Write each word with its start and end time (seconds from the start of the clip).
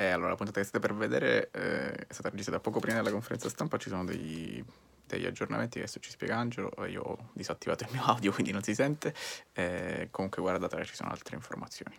E 0.00 0.08
allora, 0.08 0.30
la 0.30 0.34
puntata 0.34 0.60
che 0.60 0.66
state 0.66 0.86
per 0.86 0.96
vedere 0.96 1.50
eh, 1.52 1.92
è 1.92 2.06
stata 2.08 2.30
registrata 2.30 2.58
poco 2.58 2.80
prima 2.80 2.96
della 2.96 3.10
conferenza 3.10 3.50
stampa, 3.50 3.76
ci 3.76 3.90
sono 3.90 4.02
dei, 4.06 4.64
degli 5.06 5.26
aggiornamenti 5.26 5.74
che 5.74 5.80
adesso 5.80 6.00
ci 6.00 6.08
spiega 6.08 6.38
Angelo, 6.38 6.70
io 6.86 7.02
ho 7.02 7.18
disattivato 7.34 7.84
il 7.84 7.90
mio 7.92 8.04
audio 8.06 8.32
quindi 8.32 8.50
non 8.50 8.62
si 8.62 8.74
sente, 8.74 9.12
eh, 9.52 10.08
comunque 10.10 10.40
guardate 10.40 10.82
ci 10.86 10.94
sono 10.94 11.10
altre 11.10 11.36
informazioni. 11.36 11.98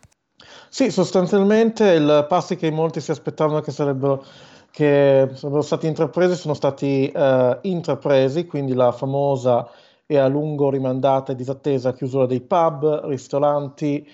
Sì, 0.67 0.89
sostanzialmente 0.89 1.91
il 1.91 2.25
passi 2.27 2.55
che 2.55 2.71
molti 2.71 3.01
si 3.01 3.11
aspettavano 3.11 3.61
che 3.61 3.71
sarebbero, 3.71 4.25
che 4.71 5.29
sarebbero 5.35 5.61
stati 5.61 5.85
intrapresi 5.85 6.35
sono 6.35 6.55
stati 6.55 7.07
eh, 7.07 7.59
intrapresi, 7.61 8.47
quindi 8.47 8.73
la 8.73 8.91
famosa 8.91 9.69
e 10.07 10.17
a 10.17 10.25
lungo 10.25 10.71
rimandata 10.71 11.33
e 11.33 11.35
disattesa 11.35 11.93
chiusura 11.93 12.25
dei 12.25 12.41
pub, 12.41 13.05
ristoranti 13.05 14.11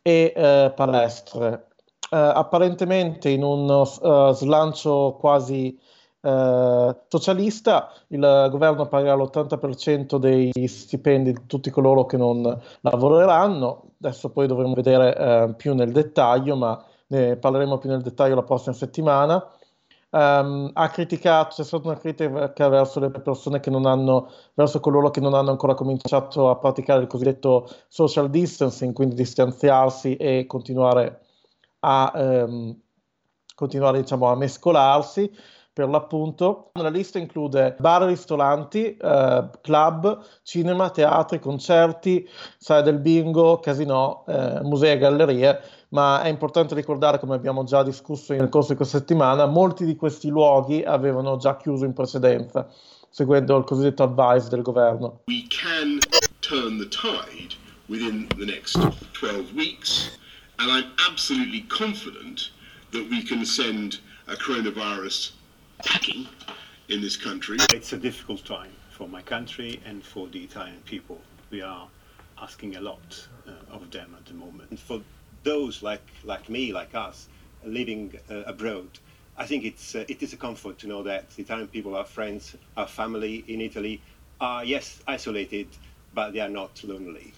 e 0.00 0.32
eh, 0.34 0.72
palestre. 0.74 1.52
eh, 1.52 1.67
apparentemente 2.10 3.28
in 3.28 3.42
un 3.42 3.68
uh, 3.68 4.32
slancio 4.32 5.16
quasi 5.18 5.78
uh, 6.20 6.96
socialista, 7.08 7.92
il 8.08 8.48
governo 8.50 8.86
pagherà 8.86 9.14
l'80% 9.14 10.16
dei 10.16 10.52
stipendi 10.66 11.32
di 11.32 11.46
tutti 11.46 11.70
coloro 11.70 12.06
che 12.06 12.16
non 12.16 12.60
lavoreranno. 12.80 13.90
Adesso 14.00 14.30
poi 14.30 14.46
dovremo 14.46 14.74
vedere 14.74 15.54
più 15.56 15.74
nel 15.74 15.92
dettaglio, 15.92 16.56
ma 16.56 16.82
ne 17.08 17.36
parleremo 17.36 17.78
più 17.78 17.90
nel 17.90 18.02
dettaglio 18.02 18.34
la 18.34 18.42
prossima 18.42 18.74
settimana. 18.74 19.44
Um, 20.10 20.70
ha 20.72 20.88
criticato, 20.88 21.56
c'è 21.56 21.64
stata 21.64 21.86
una 21.86 21.98
critica 21.98 22.68
verso 22.68 22.98
le 22.98 23.10
persone 23.10 23.60
che 23.60 23.68
non 23.68 23.84
hanno, 23.84 24.30
verso 24.54 24.80
coloro 24.80 25.10
che 25.10 25.20
non 25.20 25.34
hanno 25.34 25.50
ancora 25.50 25.74
cominciato 25.74 26.48
a 26.48 26.56
praticare 26.56 27.02
il 27.02 27.08
cosiddetto 27.08 27.68
social 27.88 28.30
distancing, 28.30 28.94
quindi 28.94 29.14
distanziarsi 29.14 30.16
e 30.16 30.46
continuare 30.46 31.20
a 31.80 32.12
ehm, 32.14 32.76
continuare 33.54 34.00
diciamo, 34.00 34.30
a 34.30 34.36
mescolarsi 34.36 35.30
per 35.78 35.88
l'appunto. 35.88 36.70
La 36.72 36.88
lista 36.88 37.20
include 37.20 37.76
bar, 37.78 38.02
ristoranti, 38.02 38.96
eh, 38.96 39.50
club, 39.60 40.24
cinema, 40.42 40.90
teatri, 40.90 41.38
concerti, 41.38 42.28
sale 42.56 42.82
del 42.82 42.98
bingo, 42.98 43.60
casino, 43.60 44.24
eh, 44.26 44.60
musei 44.62 44.94
e 44.94 44.98
gallerie, 44.98 45.60
ma 45.90 46.22
è 46.22 46.28
importante 46.28 46.74
ricordare, 46.74 47.20
come 47.20 47.36
abbiamo 47.36 47.62
già 47.62 47.84
discusso 47.84 48.32
nel 48.32 48.48
corso 48.48 48.70
di 48.70 48.76
questa 48.76 48.98
settimana, 48.98 49.46
molti 49.46 49.84
di 49.84 49.94
questi 49.94 50.28
luoghi 50.28 50.82
avevano 50.82 51.36
già 51.36 51.56
chiuso 51.56 51.84
in 51.84 51.92
precedenza, 51.92 52.68
seguendo 53.08 53.56
il 53.56 53.62
cosiddetto 53.62 54.02
advice 54.02 54.48
del 54.48 54.62
governo. 54.62 55.20
We 55.26 55.46
can 55.48 56.00
turn 56.40 56.78
the 56.78 56.88
tide 56.88 57.54
within 57.86 58.26
the 58.36 58.44
next 58.46 58.76
12 59.12 59.52
weeks. 59.54 60.18
And 60.60 60.72
I'm 60.72 60.90
absolutely 61.08 61.60
confident 61.62 62.50
that 62.90 63.08
we 63.08 63.22
can 63.22 63.44
send 63.44 64.00
a 64.26 64.34
coronavirus 64.34 65.32
packing 65.84 66.26
in 66.88 67.00
this 67.00 67.16
country. 67.16 67.58
It's 67.72 67.92
a 67.92 67.96
difficult 67.96 68.44
time 68.44 68.72
for 68.90 69.08
my 69.08 69.22
country 69.22 69.80
and 69.86 70.02
for 70.02 70.26
the 70.26 70.42
Italian 70.42 70.82
people. 70.84 71.20
We 71.50 71.62
are 71.62 71.86
asking 72.42 72.74
a 72.74 72.80
lot 72.80 73.28
uh, 73.46 73.52
of 73.70 73.88
them 73.92 74.16
at 74.18 74.26
the 74.26 74.34
moment. 74.34 74.70
And 74.70 74.80
for 74.80 75.00
those 75.44 75.80
like, 75.82 76.02
like 76.24 76.48
me, 76.48 76.72
like 76.72 76.92
us, 76.92 77.28
living 77.64 78.18
uh, 78.28 78.42
abroad, 78.46 78.88
I 79.36 79.46
think 79.46 79.64
it's, 79.64 79.94
uh, 79.94 80.04
it 80.08 80.24
is 80.24 80.32
a 80.32 80.36
comfort 80.36 80.78
to 80.80 80.88
know 80.88 81.04
that 81.04 81.30
the 81.30 81.42
Italian 81.42 81.68
people, 81.68 81.94
our 81.94 82.04
friends, 82.04 82.56
our 82.76 82.88
family 82.88 83.44
in 83.46 83.60
Italy, 83.60 84.02
are, 84.40 84.64
yes, 84.64 85.02
isolated, 85.06 85.68
but 86.14 86.32
they 86.32 86.40
are 86.40 86.48
not 86.48 86.82
lonely. 86.82 87.32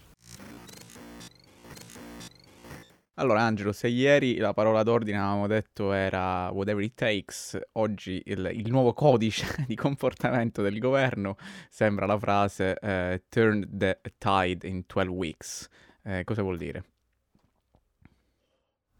Allora, 3.20 3.42
Angelo, 3.42 3.72
se 3.72 3.86
ieri 3.88 4.38
la 4.38 4.54
parola 4.54 4.82
d'ordine 4.82 5.18
avevamo 5.18 5.46
detto 5.46 5.92
era 5.92 6.48
whatever 6.52 6.82
it 6.82 6.94
takes, 6.94 7.60
oggi 7.72 8.22
il, 8.24 8.50
il 8.54 8.70
nuovo 8.70 8.94
codice 8.94 9.46
di 9.68 9.76
comportamento 9.76 10.62
del 10.62 10.78
governo 10.78 11.36
sembra 11.68 12.06
la 12.06 12.18
frase 12.18 12.78
eh, 12.80 13.24
turn 13.28 13.68
the 13.70 14.00
tide 14.16 14.66
in 14.66 14.84
12 14.86 15.10
weeks. 15.10 15.68
Eh, 16.02 16.24
cosa 16.24 16.40
vuol 16.40 16.56
dire? 16.56 16.82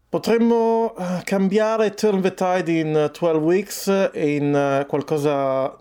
Potremmo 0.07 0.93
uh, 0.95 1.21
cambiare 1.23 1.95
turn 1.95 2.21
the 2.21 2.35
tide 2.35 2.71
in 2.71 3.09
12 3.11 3.43
weeks 3.43 4.09
in 4.13 4.53
uh, 4.53 4.85
qualcosa 4.85 5.75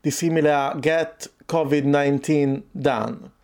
di 0.00 0.10
simile 0.10 0.50
a 0.50 0.74
get 0.80 1.30
COVID-19 1.44 2.62
done. 2.70 3.36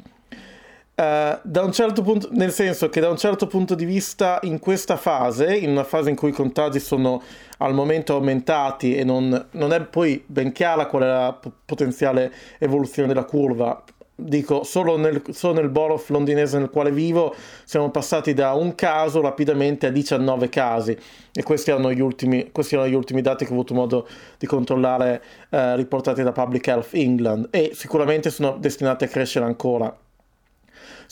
Uh, 0.97 1.41
da 1.43 1.63
un 1.63 1.73
certo 1.73 2.03
punto, 2.03 2.29
nel 2.31 2.53
senso 2.53 2.89
che 2.89 3.01
da 3.01 3.11
un 3.11 3.17
certo 3.17 3.49
punto 3.49 3.75
di 3.75 3.85
vista 3.85 4.39
in 4.43 4.61
questa 4.61 4.97
fase, 4.97 5.57
in 5.57 5.71
una 5.71 5.83
fase 5.83 6.11
in 6.11 6.15
cui 6.15 6.29
i 6.29 6.33
contagi 6.33 6.79
sono 6.79 7.21
al 7.59 7.75
momento 7.75 8.15
aumentati 8.15 8.95
e 8.95 9.03
non, 9.03 9.47
non 9.51 9.73
è 9.73 9.81
poi 9.81 10.23
ben 10.25 10.53
chiara 10.53 10.87
qual 10.87 11.03
è 11.03 11.07
la 11.07 11.33
p- 11.33 11.51
potenziale 11.65 12.33
evoluzione 12.61 13.09
della 13.09 13.25
curva, 13.25 13.83
dico 14.15 14.63
solo 14.63 14.97
nel, 14.97 15.21
solo 15.31 15.55
nel 15.55 15.69
borough 15.69 16.09
londinese 16.11 16.59
nel 16.59 16.71
quale 16.71 16.93
vivo 16.93 17.35
siamo 17.65 17.91
passati 17.91 18.33
da 18.33 18.53
un 18.53 18.77
caso 18.77 19.21
rapidamente 19.21 19.87
a 19.87 19.91
19 19.91 20.49
casi 20.49 20.97
e 21.33 21.43
questi 21.43 21.71
erano 21.71 21.93
gli 21.93 22.01
ultimi, 22.01 22.53
erano 22.71 22.89
gli 22.89 22.95
ultimi 22.95 23.21
dati 23.21 23.45
che 23.45 23.51
ho 23.51 23.55
avuto 23.55 23.75
modo 23.75 24.07
di 24.39 24.47
controllare 24.47 25.21
eh, 25.51 25.75
riportati 25.75 26.23
da 26.23 26.31
Public 26.31 26.65
Health 26.69 26.91
England 26.93 27.49
e 27.51 27.73
sicuramente 27.75 28.31
sono 28.31 28.57
destinati 28.59 29.03
a 29.03 29.09
crescere 29.09 29.45
ancora 29.45 29.93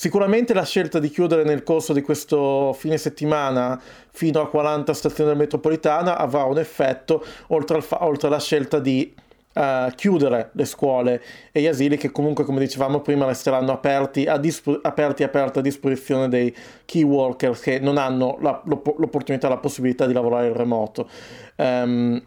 Sicuramente 0.02 0.52
la 0.52 0.64
scelta 0.64 0.98
di 0.98 1.08
chiudere 1.10 1.44
nel 1.44 1.62
corso 1.62 1.92
di 1.92 2.02
questo 2.02 2.72
fine 2.72 2.98
settimana 2.98 3.80
fino 4.10 4.40
a 4.40 4.48
40 4.48 4.92
stazioni 4.94 5.30
della 5.30 5.40
metropolitana 5.40 6.18
avrà 6.18 6.42
un 6.42 6.58
effetto 6.58 7.24
oltre, 7.50 7.80
fa- 7.82 8.04
oltre 8.04 8.26
alla 8.26 8.40
scelta 8.40 8.80
di 8.80 9.14
uh, 9.54 9.88
chiudere 9.94 10.50
le 10.54 10.64
scuole 10.64 11.22
e 11.52 11.60
gli 11.60 11.68
asili 11.68 11.96
che 11.96 12.10
comunque 12.10 12.42
come 12.42 12.58
dicevamo 12.58 13.00
prima 13.00 13.26
resteranno 13.26 13.70
aperti 13.70 14.26
a, 14.26 14.38
disp- 14.38 14.80
aperti, 14.82 15.22
aperti 15.22 15.60
a 15.60 15.62
disposizione 15.62 16.28
dei 16.28 16.52
key 16.84 17.04
workers 17.04 17.60
che 17.60 17.78
non 17.78 17.96
hanno 17.96 18.38
la, 18.40 18.60
l'opp- 18.64 18.98
l'opportunità, 18.98 19.48
la 19.48 19.58
possibilità 19.58 20.06
di 20.06 20.14
lavorare 20.14 20.48
in 20.48 20.54
remoto. 20.54 21.08
Um, 21.54 22.20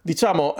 diciamo 0.00 0.54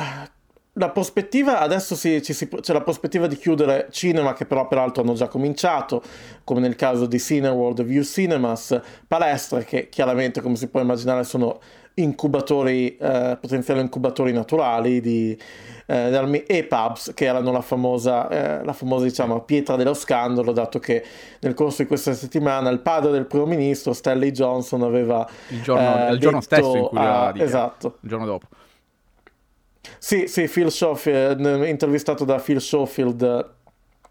la 0.74 0.90
prospettiva, 0.90 1.60
adesso 1.60 1.94
si, 1.94 2.20
si, 2.22 2.48
c'è 2.48 2.72
la 2.72 2.80
prospettiva 2.80 3.26
di 3.26 3.36
chiudere 3.36 3.88
cinema 3.90 4.32
che 4.32 4.44
però 4.44 4.66
peraltro 4.66 5.02
hanno 5.02 5.14
già 5.14 5.28
cominciato, 5.28 6.02
come 6.42 6.60
nel 6.60 6.74
caso 6.74 7.06
di 7.06 7.18
Cineworld 7.18 7.84
View 7.84 8.02
Cinemas, 8.02 8.80
palestre 9.06 9.64
che 9.64 9.88
chiaramente 9.88 10.40
come 10.40 10.56
si 10.56 10.66
può 10.68 10.80
immaginare 10.80 11.22
sono 11.22 11.60
incubatori, 11.94 12.96
eh, 12.96 13.38
potenziali 13.40 13.80
incubatori 13.80 14.32
naturali 14.32 15.00
di, 15.00 15.38
eh, 15.86 16.44
e 16.44 16.64
pubs 16.64 17.12
che 17.14 17.24
erano 17.24 17.52
la 17.52 17.60
famosa, 17.60 18.28
eh, 18.28 18.64
la 18.64 18.72
famosa 18.72 19.04
diciamo, 19.04 19.42
pietra 19.42 19.76
dello 19.76 19.94
scandalo, 19.94 20.50
dato 20.50 20.80
che 20.80 21.04
nel 21.38 21.54
corso 21.54 21.82
di 21.82 21.88
questa 21.88 22.14
settimana 22.14 22.68
il 22.70 22.80
padre 22.80 23.12
del 23.12 23.26
primo 23.26 23.46
ministro, 23.46 23.92
Stanley 23.92 24.32
Johnson, 24.32 24.82
aveva... 24.82 25.24
Il 25.50 25.62
giorno, 25.62 26.08
il 26.10 26.18
giorno 26.18 26.40
stesso 26.40 26.76
in 26.76 26.86
cui 26.88 26.98
a, 26.98 27.32
Esatto. 27.36 27.98
Il 28.00 28.08
giorno 28.08 28.26
dopo 28.26 28.46
sì, 29.98 30.26
sì, 30.26 30.48
Phil 30.48 30.70
Schofield, 30.70 31.40
intervistato 31.66 32.24
da 32.24 32.38
Phil 32.38 32.60
Schofield 32.60 33.54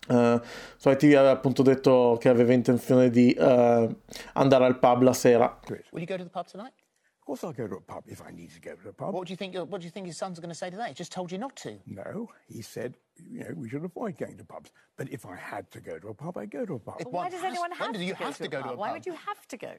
uh, 0.07 0.41
su 0.77 0.89
ITV 0.89 1.13
aveva 1.15 1.31
appunto 1.31 1.63
detto 1.63 2.17
che 2.19 2.29
aveva 2.29 2.53
intenzione 2.53 3.09
di 3.09 3.35
uh, 3.37 3.95
andare 4.33 4.65
al 4.65 4.79
pub 4.79 5.01
la 5.01 5.13
sera. 5.13 5.59
Will 5.67 6.01
you 6.01 6.05
go 6.05 6.17
to 6.17 6.23
the 6.23 6.29
pub 6.29 6.45
tonight? 6.45 6.73
Of 7.19 7.27
course 7.27 7.45
I'll 7.45 7.53
go 7.53 7.67
to 7.69 7.75
a 7.75 7.81
pub 7.81 8.03
if 8.07 8.21
I 8.21 8.33
need 8.33 8.51
to 8.51 8.59
go 8.59 8.75
to 8.75 8.89
a 8.89 8.91
pub. 8.91 9.13
What 9.13 9.27
do 9.27 9.31
you 9.31 9.37
think? 9.37 9.55
What 9.55 9.79
do 9.79 9.85
you 9.85 9.91
think 9.91 10.07
his 10.07 10.17
son's 10.17 10.39
going 10.39 10.49
to 10.49 10.55
say 10.55 10.69
today? 10.69 10.89
He 10.89 10.93
just 10.93 11.13
told 11.13 11.31
you 11.31 11.37
not 11.37 11.55
to. 11.63 11.79
No, 11.85 12.27
he 12.49 12.61
said, 12.61 12.97
you 13.15 13.39
know, 13.39 13.53
we 13.55 13.69
should 13.69 13.85
avoid 13.85 14.17
going 14.17 14.37
to 14.37 14.43
pubs. 14.43 14.71
But 14.97 15.09
if 15.09 15.25
I 15.25 15.37
had 15.37 15.71
to 15.71 15.79
go 15.79 15.97
to 15.99 16.09
a 16.09 16.13
pub, 16.13 16.37
I'd 16.37 16.51
go 16.51 16.65
to 16.65 16.73
a 16.73 16.79
pub. 16.79 17.01
Why 17.09 17.29
does 17.29 17.41
anyone 17.41 17.71
have, 17.71 17.93
to, 17.93 18.03
you 18.03 18.13
go 18.13 18.25
have 18.25 18.37
to, 18.39 18.47
go 18.49 18.59
to 18.61 18.65
a 18.65 18.69
pub? 18.71 18.77
Why 18.77 18.91
would 18.91 19.05
you 19.05 19.13
have 19.13 19.47
to 19.47 19.57
go? 19.57 19.71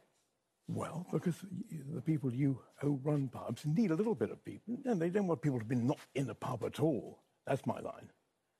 Well, 0.66 1.06
because 1.12 1.36
the 1.94 2.00
people 2.00 2.32
you 2.32 2.58
who 2.80 2.98
run 3.04 3.28
pubs 3.28 3.66
need 3.66 3.90
a 3.90 3.94
little 3.94 4.14
bit 4.14 4.30
of 4.30 4.42
people, 4.44 4.78
and 4.86 5.00
they 5.00 5.10
don't 5.10 5.26
want 5.26 5.42
people 5.42 5.58
to 5.58 5.64
be 5.64 5.76
not 5.76 5.98
in 6.14 6.26
the 6.26 6.34
pub 6.34 6.64
at 6.64 6.80
all. 6.80 7.18
That's 7.46 7.66
my 7.66 7.80
line. 7.80 8.10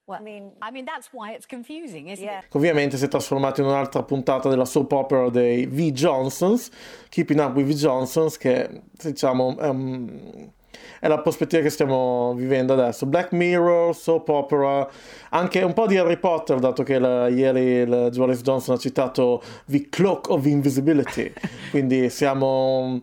Well, 0.06 0.18
I 0.20 0.22
mean, 0.22 0.52
I 0.60 0.70
mean 0.70 0.84
that's 0.84 1.08
why 1.12 1.32
it's 1.32 1.46
confusing, 1.46 2.08
isn't 2.08 2.22
yeah. 2.22 2.40
it? 2.40 2.54
Ovviamente 2.54 2.98
si 2.98 3.06
è 3.06 3.08
trasformato 3.08 3.62
in 3.62 3.68
un'altra 3.68 4.02
puntata 4.02 4.50
della 4.50 4.66
soap 4.66 4.92
opera 4.92 5.30
dei 5.30 5.66
V. 5.66 5.92
Johnsons, 5.92 6.70
Keeping 7.08 7.40
Up 7.40 7.54
with 7.56 7.66
V. 7.66 7.72
Johnsons, 7.72 8.36
che 8.36 8.82
diciamo 8.92 9.56
um, 9.60 10.52
è 11.00 11.08
la 11.08 11.20
prospettiva 11.20 11.62
che 11.62 11.70
stiamo 11.70 12.34
vivendo 12.34 12.72
adesso. 12.72 13.06
Black 13.06 13.32
Mirror, 13.32 13.94
soap 13.94 14.28
opera, 14.28 14.88
anche 15.30 15.62
un 15.62 15.72
po' 15.72 15.86
di 15.86 15.96
Harry 15.96 16.18
Potter, 16.18 16.58
dato 16.58 16.82
che 16.82 16.98
la, 16.98 17.28
ieri 17.28 17.60
il 17.60 18.10
Boris 18.14 18.42
Johnson 18.42 18.74
ha 18.76 18.78
citato 18.78 19.42
The 19.66 19.88
Cloak 19.88 20.30
of 20.30 20.44
Invisibility, 20.46 21.32
quindi 21.70 22.10
siamo 22.10 23.02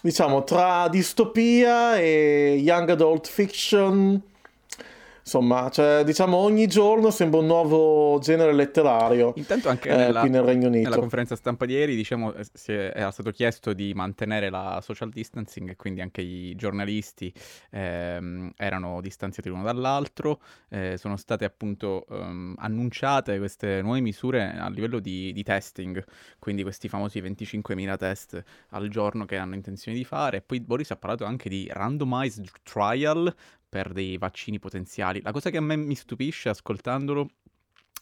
diciamo 0.00 0.44
tra 0.44 0.86
distopia 0.88 1.98
e 1.98 2.60
young 2.62 2.90
adult 2.90 3.26
fiction 3.26 4.22
insomma, 5.26 5.68
cioè, 5.70 6.04
diciamo 6.04 6.36
ogni 6.36 6.68
giorno 6.68 7.10
sembra 7.10 7.40
un 7.40 7.46
nuovo 7.46 8.18
genere 8.20 8.52
letterario. 8.54 9.32
Intanto 9.36 9.68
anche 9.68 9.88
eh, 9.88 9.96
nella, 9.96 10.20
qui 10.20 10.30
nel 10.30 10.42
Regno 10.42 10.68
Unito. 10.68 10.88
nella 10.88 11.00
conferenza 11.00 11.34
stampa 11.34 11.66
di 11.66 11.72
ieri, 11.72 11.96
diciamo, 11.96 12.32
eh, 12.32 12.46
si 12.52 12.72
è- 12.72 12.92
era 12.94 13.10
stato 13.10 13.32
chiesto 13.32 13.72
di 13.72 13.92
mantenere 13.92 14.50
la 14.50 14.80
social 14.80 15.10
distancing 15.10 15.70
e 15.70 15.76
quindi 15.76 16.00
anche 16.00 16.20
i 16.20 16.54
giornalisti 16.54 17.32
ehm, 17.70 18.52
erano 18.56 19.00
distanziati 19.00 19.48
l'uno 19.48 19.64
dall'altro. 19.64 20.40
Eh, 20.68 20.94
sono 20.96 21.16
state 21.16 21.44
appunto 21.44 22.06
ehm, 22.08 22.54
annunciate 22.58 23.38
queste 23.38 23.82
nuove 23.82 24.00
misure 24.00 24.56
a 24.56 24.68
livello 24.70 25.00
di, 25.00 25.32
di 25.32 25.42
testing, 25.42 26.04
quindi 26.38 26.62
questi 26.62 26.88
famosi 26.88 27.20
25.000 27.20 27.96
test 27.96 28.40
al 28.70 28.88
giorno 28.88 29.24
che 29.24 29.36
hanno 29.36 29.56
intenzione 29.56 29.96
di 29.98 30.04
fare. 30.04 30.36
E 30.36 30.42
poi 30.42 30.60
Boris 30.60 30.92
ha 30.92 30.96
parlato 30.96 31.24
anche 31.24 31.48
di 31.48 31.68
randomized 31.68 32.46
trial 32.62 33.34
per 33.76 33.92
dei 33.92 34.16
vaccini 34.16 34.58
potenziali. 34.58 35.20
La 35.20 35.32
cosa 35.32 35.50
che 35.50 35.58
a 35.58 35.60
me 35.60 35.76
mi 35.76 35.94
stupisce 35.94 36.48
ascoltandolo 36.48 37.28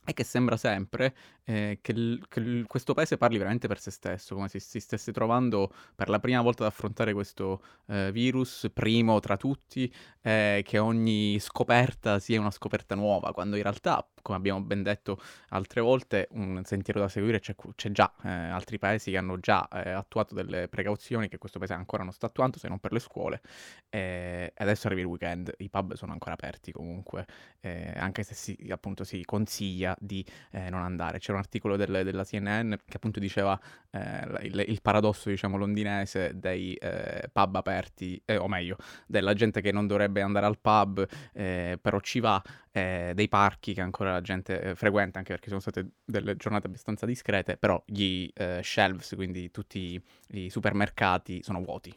è 0.04 0.12
che 0.12 0.24
sembra 0.24 0.56
sempre 0.56 1.14
eh, 1.46 1.78
che, 1.82 1.92
il- 1.92 2.24
che 2.28 2.40
il- 2.40 2.66
questo 2.66 2.94
paese 2.94 3.16
parli 3.18 3.36
veramente 3.38 3.68
per 3.68 3.78
se 3.78 3.90
stesso, 3.90 4.34
come 4.34 4.48
se 4.48 4.58
si 4.60 4.80
stesse 4.80 5.12
trovando 5.12 5.72
per 5.94 6.08
la 6.08 6.18
prima 6.20 6.40
volta 6.40 6.64
ad 6.64 6.70
affrontare 6.70 7.12
questo 7.12 7.62
eh, 7.88 8.10
virus, 8.12 8.70
primo 8.72 9.20
tra 9.20 9.36
tutti, 9.36 9.92
eh, 10.22 10.62
che 10.64 10.78
ogni 10.78 11.38
scoperta 11.40 12.18
sia 12.18 12.40
una 12.40 12.50
scoperta 12.50 12.94
nuova, 12.94 13.32
quando 13.32 13.56
in 13.56 13.62
realtà, 13.62 14.06
come 14.22 14.38
abbiamo 14.38 14.60
ben 14.62 14.82
detto 14.82 15.18
altre 15.50 15.80
volte, 15.80 16.28
un 16.32 16.62
sentiero 16.64 17.00
da 17.00 17.08
seguire 17.08 17.40
c'è, 17.40 17.54
c'è 17.74 17.90
già, 17.90 18.12
eh, 18.24 18.28
altri 18.30 18.78
paesi 18.78 19.10
che 19.10 19.16
hanno 19.18 19.38
già 19.38 19.66
eh, 19.68 19.90
attuato 19.90 20.34
delle 20.34 20.68
precauzioni 20.68 21.28
che 21.28 21.38
questo 21.38 21.58
paese 21.58 21.74
ancora 21.74 22.02
non 22.04 22.12
sta 22.12 22.26
attuando, 22.26 22.58
se 22.58 22.68
non 22.68 22.78
per 22.78 22.92
le 22.92 23.00
scuole, 23.00 23.40
e 23.88 24.52
adesso 24.56 24.86
arriva 24.86 25.02
il 25.02 25.06
weekend, 25.08 25.52
i 25.58 25.68
pub 25.68 25.94
sono 25.94 26.12
ancora 26.12 26.34
aperti 26.34 26.72
comunque, 26.72 27.26
eh, 27.60 27.92
anche 27.96 28.22
se 28.22 28.34
si, 28.34 28.56
appunto 28.70 29.04
si 29.04 29.24
consiglia 29.24 29.93
di 29.98 30.24
eh, 30.50 30.70
non 30.70 30.82
andare. 30.82 31.18
C'era 31.18 31.34
un 31.34 31.38
articolo 31.40 31.76
del- 31.76 32.04
della 32.04 32.24
CNN 32.24 32.70
che 32.70 32.96
appunto 32.96 33.20
diceva 33.20 33.58
eh, 33.90 34.46
il, 34.46 34.64
il 34.66 34.80
paradosso, 34.82 35.28
diciamo, 35.30 35.56
londinese 35.56 36.32
dei 36.38 36.74
eh, 36.74 37.28
pub 37.32 37.56
aperti, 37.56 38.20
eh, 38.24 38.36
o 38.36 38.48
meglio, 38.48 38.76
della 39.06 39.34
gente 39.34 39.60
che 39.60 39.72
non 39.72 39.86
dovrebbe 39.86 40.20
andare 40.22 40.46
al 40.46 40.58
pub, 40.58 41.06
eh, 41.32 41.78
però 41.80 42.00
ci 42.00 42.20
va, 42.20 42.42
eh, 42.72 43.12
dei 43.14 43.28
parchi 43.28 43.74
che 43.74 43.80
ancora 43.80 44.12
la 44.12 44.20
gente 44.20 44.74
frequenta, 44.74 45.18
anche 45.18 45.32
perché 45.32 45.48
sono 45.48 45.60
state 45.60 45.88
delle 46.04 46.36
giornate 46.36 46.66
abbastanza 46.66 47.06
discrete, 47.06 47.56
però 47.56 47.82
gli 47.86 48.28
shelves, 48.60 49.12
quindi 49.14 49.50
tutti 49.50 50.00
i 50.30 50.50
supermercati, 50.50 51.42
sono 51.42 51.62
vuoti. 51.62 51.94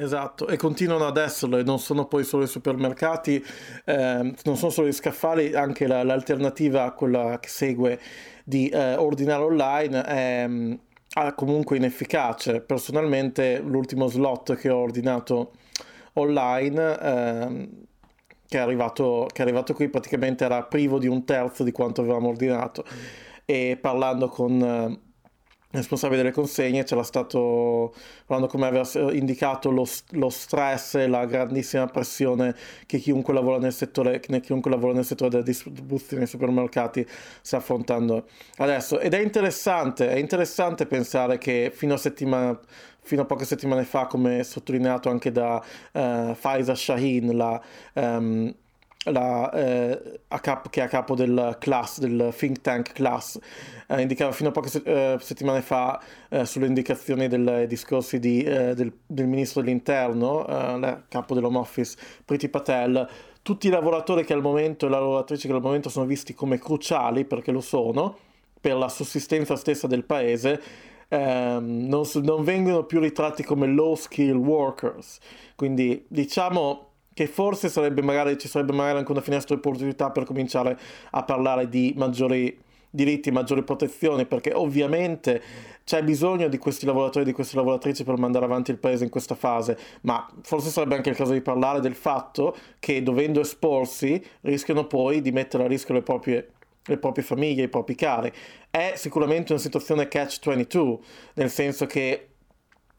Esatto, 0.00 0.46
e 0.46 0.56
continuano 0.56 1.06
ad 1.06 1.16
esserlo, 1.16 1.56
e 1.58 1.64
non 1.64 1.80
sono 1.80 2.06
poi 2.06 2.22
solo 2.22 2.44
i 2.44 2.46
supermercati, 2.46 3.44
ehm, 3.84 4.32
non 4.44 4.56
sono 4.56 4.70
solo 4.70 4.86
gli 4.86 4.92
scaffali, 4.92 5.54
anche 5.56 5.88
la- 5.88 6.04
l'alternativa 6.04 6.84
a 6.84 6.92
quella 6.92 7.38
che 7.40 7.48
segue 7.48 7.98
di 8.44 8.68
eh, 8.68 8.94
ordinare 8.94 9.42
online 9.42 10.02
è 10.04 10.46
mm, 10.46 10.72
ah, 11.14 11.34
comunque 11.34 11.76
inefficace. 11.78 12.60
Personalmente 12.60 13.58
l'ultimo 13.58 14.06
slot 14.06 14.54
che 14.54 14.68
ho 14.70 14.76
ordinato 14.78 15.50
online, 16.14 16.98
ehm, 17.00 17.68
che 18.46 18.56
è 18.58 18.60
arrivato, 18.60 19.26
che 19.32 19.42
è 19.42 19.44
arrivato 19.44 19.74
qui, 19.74 19.88
praticamente 19.88 20.44
era 20.44 20.62
privo 20.62 20.98
di 21.00 21.08
un 21.08 21.24
terzo 21.24 21.64
di 21.64 21.72
quanto 21.72 22.02
avevamo 22.02 22.28
ordinato. 22.28 22.84
E 23.44 23.76
parlando 23.80 24.28
con... 24.28 25.06
il 25.70 25.80
responsabile 25.80 26.22
delle 26.22 26.32
consegne 26.32 26.82
c'era 26.82 27.02
stato 27.02 27.92
parlando 28.24 28.50
come 28.50 28.66
aveva 28.66 28.88
indicato 29.12 29.70
lo, 29.70 29.86
lo 30.12 30.30
stress 30.30 30.94
e 30.94 31.06
la 31.06 31.26
grandissima 31.26 31.84
pressione 31.86 32.56
che 32.86 32.96
chiunque 32.98 33.34
lavora 33.34 33.58
nel 33.58 33.74
settore, 33.74 34.18
che 34.18 34.40
chiunque 34.40 34.70
lavora 34.70 34.94
nel 34.94 35.04
settore 35.04 35.28
della 35.28 35.42
distribuzione 35.42 36.20
nei 36.20 36.26
supermercati 36.26 37.06
sta 37.42 37.58
affrontando 37.58 38.28
adesso. 38.56 38.98
Ed 38.98 39.12
è 39.12 39.18
interessante, 39.18 40.08
è 40.08 40.16
interessante 40.16 40.86
pensare 40.86 41.36
che 41.36 41.70
fino 41.74 41.94
a 41.94 41.98
settimana 41.98 42.58
fino 43.00 43.22
a 43.22 43.24
poche 43.24 43.46
settimane 43.46 43.84
fa, 43.84 44.06
come 44.06 44.44
sottolineato 44.44 45.08
anche 45.08 45.32
da 45.32 45.62
eh, 45.92 46.34
Faiza 46.34 46.74
Shaheen, 46.74 47.34
la, 47.34 47.58
ehm, 47.94 48.54
la, 49.04 49.50
eh, 49.52 50.20
a 50.28 50.40
capo- 50.40 50.68
che 50.68 50.80
è 50.80 50.84
a 50.84 50.88
capo 50.88 51.14
del 51.14 51.56
class, 51.60 51.98
del 51.98 52.34
think 52.36 52.60
tank 52.60 52.92
class, 52.92 53.38
eh, 53.86 54.00
indicava 54.00 54.32
fino 54.32 54.48
a 54.50 54.52
poche 54.52 54.68
se- 54.68 54.82
eh, 54.84 55.18
settimane 55.20 55.62
fa 55.62 56.00
eh, 56.28 56.44
sulle 56.44 56.66
indicazioni 56.66 57.28
dei 57.28 57.66
discorsi 57.66 58.18
di, 58.18 58.42
eh, 58.42 58.74
del, 58.74 58.92
del 59.06 59.26
ministro 59.26 59.62
dell'interno, 59.62 60.46
eh, 60.46 61.02
capo 61.08 61.34
dell'Home 61.34 61.58
Office, 61.58 61.96
Priti 62.24 62.48
Patel, 62.48 63.08
tutti 63.42 63.68
i 63.68 63.70
lavoratori 63.70 64.24
che 64.24 64.34
al 64.34 64.42
momento 64.42 64.86
e 64.86 64.88
le 64.90 64.96
lavoratrici 64.96 65.46
che 65.46 65.54
al 65.54 65.62
momento 65.62 65.88
sono 65.88 66.04
visti 66.04 66.34
come 66.34 66.58
cruciali, 66.58 67.24
perché 67.24 67.50
lo 67.50 67.60
sono, 67.60 68.18
per 68.60 68.76
la 68.76 68.88
sussistenza 68.88 69.56
stessa 69.56 69.86
del 69.86 70.04
paese, 70.04 70.60
ehm, 71.08 71.86
non, 71.86 72.02
non 72.22 72.44
vengono 72.44 72.84
più 72.84 73.00
ritratti 73.00 73.42
come 73.44 73.66
low 73.66 73.94
skill 73.94 74.36
workers. 74.36 75.18
Quindi 75.54 76.04
diciamo 76.08 76.87
che 77.18 77.26
forse 77.26 77.68
sarebbe 77.68 78.00
magari, 78.00 78.38
ci 78.38 78.46
sarebbe 78.46 78.72
magari 78.72 78.98
anche 78.98 79.10
una 79.10 79.20
finestra 79.20 79.52
di 79.52 79.60
opportunità 79.60 80.12
per 80.12 80.22
cominciare 80.22 80.78
a 81.10 81.24
parlare 81.24 81.68
di 81.68 81.92
maggiori 81.96 82.56
diritti, 82.88 83.32
maggiori 83.32 83.64
protezioni, 83.64 84.24
perché 84.24 84.52
ovviamente 84.54 85.42
c'è 85.82 86.04
bisogno 86.04 86.46
di 86.46 86.58
questi 86.58 86.86
lavoratori 86.86 87.24
e 87.24 87.26
di 87.26 87.32
queste 87.32 87.56
lavoratrici 87.56 88.04
per 88.04 88.18
mandare 88.18 88.44
avanti 88.44 88.70
il 88.70 88.78
paese 88.78 89.02
in 89.02 89.10
questa 89.10 89.34
fase, 89.34 89.76
ma 90.02 90.30
forse 90.42 90.70
sarebbe 90.70 90.94
anche 90.94 91.10
il 91.10 91.16
caso 91.16 91.32
di 91.32 91.40
parlare 91.40 91.80
del 91.80 91.96
fatto 91.96 92.56
che 92.78 93.02
dovendo 93.02 93.40
esporsi 93.40 94.24
rischiano 94.42 94.86
poi 94.86 95.20
di 95.20 95.32
mettere 95.32 95.64
a 95.64 95.66
rischio 95.66 95.94
le 95.94 96.02
proprie 96.02 96.50
le 96.84 96.98
proprie 96.98 97.24
famiglie, 97.24 97.64
i 97.64 97.68
propri 97.68 97.96
cari. 97.96 98.32
È 98.70 98.92
sicuramente 98.94 99.52
una 99.52 99.60
situazione 99.60 100.06
catch-22, 100.06 100.98
nel 101.34 101.50
senso 101.50 101.84
che 101.84 102.28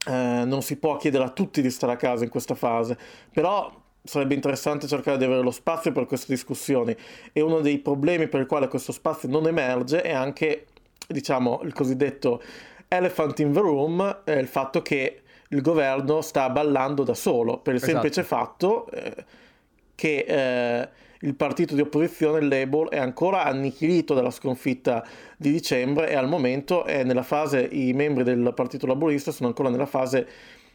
eh, 0.06 0.44
non 0.46 0.62
si 0.62 0.78
può 0.78 0.98
chiedere 0.98 1.24
a 1.24 1.30
tutti 1.30 1.62
di 1.62 1.72
stare 1.72 1.94
a 1.94 1.96
casa 1.96 2.26
in 2.26 2.30
questa 2.30 2.54
fase, 2.54 2.98
però 3.32 3.79
sarebbe 4.10 4.34
interessante 4.34 4.88
cercare 4.88 5.18
di 5.20 5.24
avere 5.24 5.42
lo 5.42 5.52
spazio 5.52 5.92
per 5.92 6.08
queste 6.08 6.34
discussioni 6.34 6.96
e 7.32 7.42
uno 7.42 7.60
dei 7.62 7.78
problemi 7.78 8.28
per 8.28 8.40
il 8.40 8.48
quale 8.48 8.68
questo 8.68 8.92
spazio 8.92 9.30
non 9.30 9.46
emerge 9.46 10.02
è 10.02 10.12
anche, 10.12 10.66
diciamo, 11.08 11.62
il 11.64 11.74
cosiddetto 11.74 12.42
elephant 12.88 13.38
in 13.40 13.54
the 13.54 13.60
room, 13.60 14.22
è 14.24 14.32
il 14.32 14.48
fatto 14.48 14.82
che 14.82 15.22
il 15.50 15.62
governo 15.62 16.22
sta 16.22 16.50
ballando 16.50 17.04
da 17.04 17.14
solo, 17.14 17.60
per 17.60 17.76
il 17.76 17.84
Esatto. 17.84 17.92
semplice 17.94 18.24
fatto 18.24 18.90
eh, 18.90 19.26
che 19.94 20.26
eh, 20.28 20.90
il 21.20 21.36
partito 21.36 21.76
di 21.76 21.82
opposizione, 21.82 22.40
il 22.40 22.48
Labour, 22.48 22.90
è 22.90 22.98
ancora 22.98 23.44
annichilito 23.44 24.16
dalla 24.16 24.32
sconfitta 24.32 25.06
di 25.38 25.52
dicembre 25.52 26.10
e 26.10 26.16
al 26.16 26.28
momento 26.28 26.84
è 26.84 27.04
nella 27.04 27.24
fase, 27.24 27.62
i 27.62 27.94
membri 27.94 28.24
del 28.24 28.54
partito 28.56 28.88
laburista 28.88 29.32
sono 29.32 29.50
ancora 29.50 29.70
nella 29.70 29.86
fase 29.86 30.28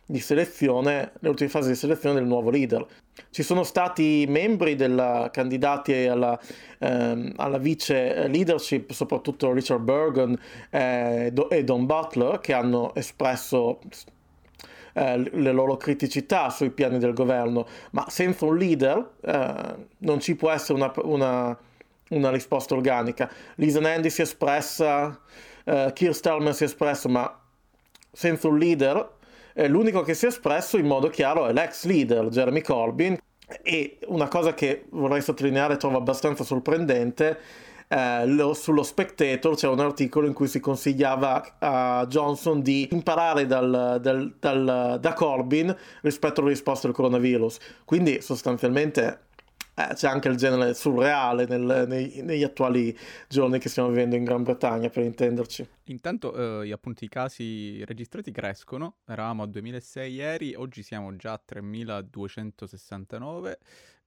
di 0.06 0.18
selezione, 0.20 1.12
l'ultima 1.20 1.50
fase 1.50 1.70
di 1.70 1.74
selezione 1.74 2.16
del 2.16 2.26
nuovo 2.26 2.50
leader. 2.50 2.84
Ci 3.30 3.42
sono 3.42 3.62
stati 3.62 4.26
membri 4.28 4.74
della, 4.74 5.30
candidati 5.32 6.06
alla, 6.06 6.38
ehm, 6.78 7.32
alla 7.36 7.58
vice 7.58 8.26
leadership, 8.28 8.92
soprattutto 8.92 9.52
Richard 9.52 9.82
Bergen 9.82 10.38
eh, 10.70 11.32
e 11.50 11.64
Don 11.64 11.86
Butler, 11.86 12.40
che 12.40 12.52
hanno 12.52 12.94
espresso 12.94 13.78
eh, 14.94 15.16
le 15.18 15.52
loro 15.52 15.76
criticità 15.76 16.50
sui 16.50 16.70
piani 16.70 16.98
del 16.98 17.14
governo, 17.14 17.66
ma 17.92 18.06
senza 18.08 18.44
un 18.44 18.56
leader 18.56 19.12
eh, 19.22 19.74
non 19.98 20.20
ci 20.20 20.34
può 20.34 20.50
essere 20.50 20.74
una, 20.74 20.92
una- 21.02 21.58
una 22.10 22.30
risposta 22.30 22.74
organica. 22.74 23.30
Lisa 23.56 23.80
Nandy 23.80 24.10
si 24.10 24.20
è 24.20 24.24
espressa, 24.24 25.18
eh, 25.64 25.90
Keir 25.94 26.14
Starmer 26.14 26.54
si 26.54 26.64
è 26.64 26.66
espresso, 26.66 27.08
ma 27.08 27.40
senza 28.12 28.48
un 28.48 28.58
leader, 28.58 29.12
l'unico 29.54 30.02
che 30.02 30.14
si 30.14 30.24
è 30.26 30.28
espresso 30.28 30.76
in 30.76 30.86
modo 30.86 31.08
chiaro 31.08 31.46
è 31.46 31.52
l'ex 31.52 31.84
leader 31.84 32.28
Jeremy 32.28 32.60
Corbyn. 32.60 33.16
E 33.62 33.98
una 34.06 34.26
cosa 34.28 34.54
che 34.54 34.86
vorrei 34.90 35.20
sottolineare, 35.20 35.76
trovo 35.76 35.98
abbastanza 35.98 36.44
sorprendente, 36.44 37.38
eh, 37.88 38.26
lo- 38.26 38.54
sullo 38.54 38.82
Spectator 38.82 39.54
c'è 39.54 39.68
un 39.68 39.80
articolo 39.80 40.26
in 40.26 40.32
cui 40.32 40.48
si 40.48 40.60
consigliava 40.60 41.56
a 41.58 42.06
Johnson 42.08 42.62
di 42.62 42.88
imparare 42.90 43.46
dal- 43.46 43.98
dal- 44.00 44.34
dal- 44.40 44.98
da 44.98 45.12
Corbyn 45.12 45.76
rispetto 46.00 46.40
alle 46.40 46.50
risposte 46.50 46.86
al 46.86 46.94
coronavirus. 46.94 47.58
Quindi 47.84 48.22
sostanzialmente 48.22 49.23
eh, 49.74 49.88
c'è 49.94 50.08
anche 50.08 50.28
il 50.28 50.36
genere 50.36 50.74
surreale 50.74 51.46
nel- 51.46 51.84
nei- 51.88 52.22
negli 52.22 52.42
attuali 52.42 52.96
giorni 53.28 53.58
che 53.58 53.68
stiamo 53.68 53.88
vivendo 53.88 54.16
in 54.16 54.24
Gran 54.24 54.42
Bretagna, 54.42 54.88
per 54.88 55.04
intenderci. 55.04 55.66
Intanto 55.84 56.62
eh, 56.62 56.72
appunto 56.72 57.04
i 57.04 57.08
casi 57.08 57.84
registrati 57.84 58.30
crescono, 58.30 58.96
eravamo 59.06 59.42
a 59.42 59.46
2006 59.46 60.12
ieri, 60.12 60.54
oggi 60.54 60.82
siamo 60.82 61.14
già 61.16 61.32
a 61.32 61.42
3269, 61.44 63.58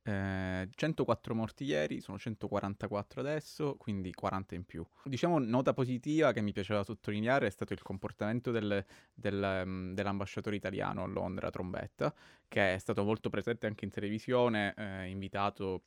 Eh, 0.08 0.70
104 0.74 1.36
morti 1.36 1.66
ieri, 1.66 2.00
sono 2.00 2.18
144 2.18 3.20
adesso, 3.20 3.76
quindi 3.76 4.14
40 4.14 4.56
in 4.56 4.64
più. 4.64 4.86
Diciamo 5.04 5.38
nota 5.38 5.74
positiva 5.74 6.32
che 6.32 6.40
mi 6.40 6.54
piaceva 6.54 6.82
sottolineare 6.84 7.48
è 7.48 7.50
stato 7.50 7.74
il 7.74 7.82
comportamento 7.82 8.52
del, 8.52 8.86
del, 9.14 9.62
um, 9.66 9.94
dell'ambasciatore 9.94 10.56
italiano 10.56 11.04
a 11.04 11.08
Londra, 11.08 11.50
Trombetta, 11.50 12.14
che 12.48 12.76
è 12.76 12.78
stato 12.78 13.04
molto 13.04 13.30
presente 13.30 13.68
anche 13.68 13.84
in 13.84 13.92
televisione, 13.92 14.74
eh, 14.78 15.10
invitato 15.10 15.84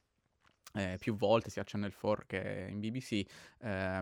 eh, 0.73 0.97
più 0.99 1.17
volte 1.17 1.51
sia 1.51 1.63
a 1.63 1.65
Channel 1.67 1.95
4 1.95 2.25
che 2.27 2.67
in 2.71 2.81
BBC. 2.81 3.25
Eh, 3.63 3.99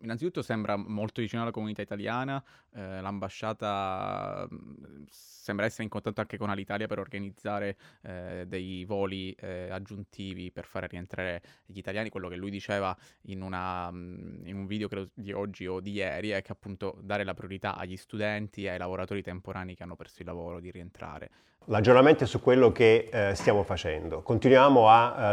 innanzitutto 0.00 0.42
sembra 0.42 0.76
molto 0.76 1.20
vicino 1.20 1.42
alla 1.42 1.50
comunità 1.50 1.82
italiana, 1.82 2.42
eh, 2.74 3.00
l'ambasciata 3.00 4.46
mm, 4.52 5.04
sembra 5.08 5.66
essere 5.66 5.84
in 5.84 5.88
contatto 5.88 6.20
anche 6.20 6.36
con 6.36 6.50
Alitalia 6.50 6.86
per 6.86 6.98
organizzare 6.98 7.76
eh, 8.02 8.44
dei 8.46 8.84
voli 8.84 9.32
eh, 9.32 9.68
aggiuntivi 9.70 10.50
per 10.50 10.64
fare 10.64 10.86
rientrare 10.86 11.42
gli 11.66 11.78
italiani. 11.78 12.10
Quello 12.10 12.28
che 12.28 12.36
lui 12.36 12.50
diceva 12.50 12.96
in, 13.22 13.42
una, 13.42 13.90
mm, 13.90 14.46
in 14.46 14.56
un 14.56 14.66
video 14.66 14.88
credo 14.88 15.10
di 15.14 15.32
oggi 15.32 15.66
o 15.66 15.80
di 15.80 15.92
ieri 15.92 16.30
è 16.30 16.42
che 16.42 16.52
appunto 16.52 16.98
dare 17.02 17.24
la 17.24 17.34
priorità 17.34 17.76
agli 17.76 17.96
studenti 17.96 18.64
e 18.64 18.70
ai 18.70 18.78
lavoratori 18.78 19.22
temporanei 19.22 19.74
che 19.74 19.82
hanno 19.82 19.96
perso 19.96 20.20
il 20.20 20.26
lavoro 20.26 20.60
di 20.60 20.70
rientrare. 20.70 21.30
L'aggiornamento 21.70 22.24
è 22.24 22.26
su 22.26 22.40
quello 22.40 22.72
che 22.72 23.10
eh, 23.12 23.34
stiamo 23.34 23.62
facendo. 23.62 24.22
Continuiamo 24.22 24.88
a 24.88 25.16
eh, 25.18 25.32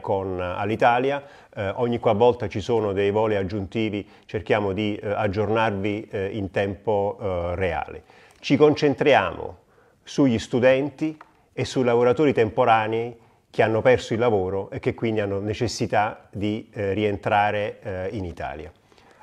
con 0.00 0.40
Alitalia, 0.40 1.22
eh, 1.54 1.70
ogni 1.76 1.98
qualvolta 1.98 2.48
ci 2.48 2.60
sono 2.60 2.92
dei 2.92 3.10
voli 3.10 3.34
aggiuntivi 3.34 4.06
cerchiamo 4.26 4.72
di 4.72 4.96
eh, 4.96 5.10
aggiornarvi 5.10 6.08
eh, 6.10 6.26
in 6.36 6.50
tempo 6.50 7.18
eh, 7.20 7.54
reale. 7.54 8.02
Ci 8.40 8.56
concentriamo 8.56 9.56
sugli 10.02 10.38
studenti 10.38 11.16
e 11.52 11.64
sui 11.64 11.84
lavoratori 11.84 12.32
temporanei 12.32 13.16
che 13.50 13.62
hanno 13.62 13.80
perso 13.80 14.12
il 14.12 14.20
lavoro 14.20 14.70
e 14.70 14.78
che 14.78 14.94
quindi 14.94 15.20
hanno 15.20 15.40
necessità 15.40 16.28
di 16.30 16.68
rientrare 16.70 18.08
in 18.10 18.26
Italia. 18.26 18.70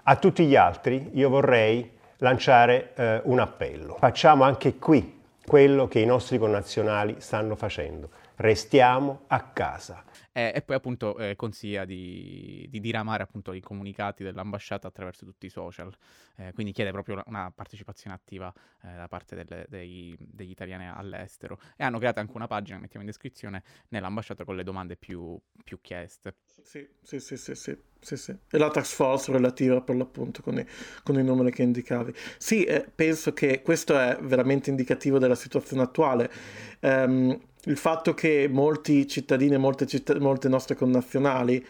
A 0.03 0.15
tutti 0.15 0.45
gli 0.45 0.55
altri 0.55 1.11
io 1.13 1.29
vorrei 1.29 1.91
lanciare 2.17 3.21
un 3.25 3.39
appello. 3.39 3.95
Facciamo 3.99 4.43
anche 4.43 4.79
qui 4.79 5.21
quello 5.45 5.87
che 5.87 5.99
i 5.99 6.05
nostri 6.05 6.39
connazionali 6.39 7.17
stanno 7.19 7.55
facendo. 7.55 8.09
Restiamo 8.43 9.23
a 9.27 9.41
casa. 9.41 10.03
Eh, 10.33 10.51
e 10.53 10.61
poi 10.63 10.75
appunto 10.75 11.17
eh, 11.17 11.37
consiglia 11.37 11.85
di, 11.85 12.67
di, 12.69 12.81
diramare 12.81 13.23
appunto 13.23 13.53
i 13.53 13.61
comunicati 13.61 14.21
dell'ambasciata 14.21 14.85
attraverso 14.85 15.23
tutti 15.23 15.45
i 15.45 15.49
social, 15.49 15.95
eh, 16.35 16.51
quindi 16.51 16.73
chiede 16.73 16.91
proprio 16.91 17.23
una 17.27 17.49
partecipazione 17.55 18.13
attiva 18.13 18.53
eh, 18.81 18.95
da 18.97 19.07
parte 19.07 19.35
delle, 19.35 19.65
dei, 19.69 20.13
degli 20.19 20.49
italiani 20.49 20.89
all'estero 20.89 21.57
e 21.77 21.85
hanno 21.85 21.99
creato 21.99 22.19
anche 22.19 22.33
una 22.35 22.47
pagina, 22.47 22.79
mettiamo 22.79 23.05
in 23.05 23.09
descrizione, 23.11 23.63
nell'ambasciata 23.87 24.43
con 24.43 24.57
le 24.57 24.63
domande 24.63 24.97
più, 24.97 25.39
più 25.63 25.79
chieste. 25.79 26.35
Sì, 26.61 26.85
sì, 27.01 27.21
sì, 27.21 27.37
sì, 27.37 27.55
sì, 27.55 27.77
sì, 27.97 28.17
sì. 28.17 28.37
E 28.51 28.57
la 28.57 28.69
task 28.69 28.93
force 28.93 29.31
relativa 29.31 29.79
per 29.79 29.95
l'appunto 29.95 30.41
con 30.41 30.59
i, 30.59 30.67
con 31.01 31.17
i 31.17 31.23
numeri 31.23 31.49
che 31.49 31.63
indicavi. 31.63 32.13
Sì, 32.37 32.65
eh, 32.65 32.91
penso 32.93 33.31
che 33.31 33.61
questo 33.61 33.97
è 33.97 34.17
veramente 34.21 34.69
indicativo 34.69 35.17
della 35.17 35.35
situazione 35.35 35.83
attuale. 35.83 36.29
Um, 36.81 37.51
il 37.65 37.77
fatto 37.77 38.13
che 38.13 38.49
molti 38.51 39.07
cittadini 39.07 39.55
e 39.55 39.57
molte, 39.57 39.85
citt- 39.85 40.17
molte 40.17 40.49
nostre 40.49 40.75
connazionali 40.75 41.65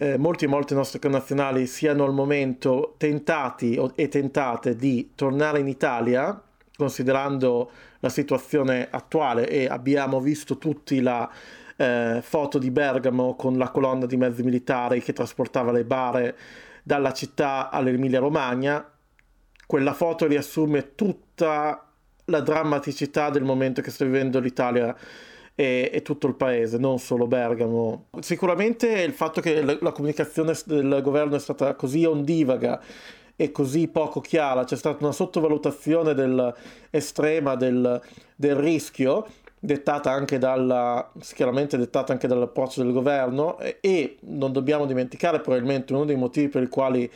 eh, 0.00 0.16
molti 0.16 0.44
e 0.44 0.48
molte 0.48 0.74
nostre 0.74 1.00
connazionali 1.00 1.66
siano 1.66 2.04
al 2.04 2.14
momento 2.14 2.94
tentati 2.96 3.76
o, 3.78 3.92
e 3.96 4.08
tentate 4.08 4.76
di 4.76 5.10
tornare 5.14 5.58
in 5.58 5.66
Italia, 5.66 6.40
considerando 6.76 7.70
la 7.98 8.08
situazione 8.08 8.86
attuale 8.90 9.48
e 9.48 9.66
abbiamo 9.66 10.20
visto 10.20 10.56
tutti 10.56 11.00
la 11.00 11.28
eh, 11.76 12.20
foto 12.22 12.58
di 12.58 12.70
Bergamo 12.70 13.34
con 13.34 13.58
la 13.58 13.70
colonna 13.70 14.06
di 14.06 14.16
mezzi 14.16 14.44
militari 14.44 15.02
che 15.02 15.12
trasportava 15.12 15.72
le 15.72 15.84
bare 15.84 16.36
dalla 16.84 17.12
città 17.12 17.68
all'Emilia 17.68 18.20
Romagna, 18.20 18.88
quella 19.66 19.94
foto 19.94 20.26
riassume 20.26 20.94
tutta 20.94 21.87
la 22.28 22.40
drammaticità 22.40 23.30
del 23.30 23.42
momento 23.42 23.80
che 23.80 23.90
sta 23.90 24.04
vivendo 24.04 24.38
l'Italia 24.38 24.94
e, 25.54 25.90
e, 25.92 26.02
tutto 26.02 26.26
il 26.26 26.34
paese, 26.34 26.78
non 26.78 26.98
solo 26.98 27.26
Bergamo. 27.26 28.06
Sicuramente 28.20 28.86
il 29.02 29.12
fatto 29.12 29.40
che 29.40 29.62
la, 29.62 29.76
la 29.80 29.92
comunicazione 29.92 30.54
del 30.64 31.00
governo 31.02 31.36
è 31.36 31.40
stata 31.40 31.74
così 31.74 32.04
ondivaga 32.04 32.80
e 33.34 33.50
così 33.52 33.88
poco 33.88 34.20
chiara, 34.20 34.64
c'è 34.64 34.76
stata 34.76 35.02
una 35.04 35.12
sottovalutazione 35.12 36.14
del, 36.14 36.54
estrema 36.90 37.54
del, 37.54 38.00
del 38.34 38.54
rischio 38.56 39.26
dettata 39.60 40.10
anche 40.10 40.38
dalla, 40.38 41.10
chiaramente 41.34 41.76
dettata 41.76 42.12
anche 42.12 42.28
dall'approccio 42.28 42.82
del 42.82 42.92
governo 42.92 43.58
e, 43.58 43.78
e 43.80 44.16
non 44.20 44.52
dobbiamo 44.52 44.86
dimenticare 44.86 45.40
probabilmente 45.40 45.92
uno 45.92 46.04
dei 46.04 46.16
motivi 46.16 46.48
per 46.48 46.62
i 46.62 46.68
quali 46.68 47.10